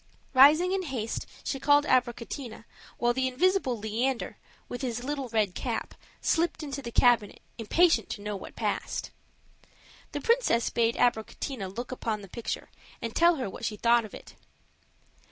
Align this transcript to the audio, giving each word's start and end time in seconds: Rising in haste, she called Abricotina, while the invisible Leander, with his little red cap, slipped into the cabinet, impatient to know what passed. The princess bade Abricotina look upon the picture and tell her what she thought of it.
Rising 0.33 0.71
in 0.71 0.81
haste, 0.81 1.27
she 1.43 1.59
called 1.59 1.85
Abricotina, 1.85 2.65
while 2.97 3.13
the 3.13 3.27
invisible 3.27 3.77
Leander, 3.77 4.39
with 4.67 4.81
his 4.81 5.03
little 5.03 5.29
red 5.29 5.53
cap, 5.53 5.93
slipped 6.21 6.63
into 6.63 6.81
the 6.81 6.91
cabinet, 6.91 7.39
impatient 7.59 8.09
to 8.09 8.21
know 8.23 8.35
what 8.35 8.55
passed. 8.55 9.11
The 10.11 10.19
princess 10.19 10.71
bade 10.71 10.95
Abricotina 10.95 11.67
look 11.69 11.91
upon 11.91 12.21
the 12.23 12.27
picture 12.27 12.71
and 12.99 13.15
tell 13.15 13.35
her 13.35 13.47
what 13.47 13.63
she 13.63 13.77
thought 13.77 14.03
of 14.03 14.15
it. 14.15 14.33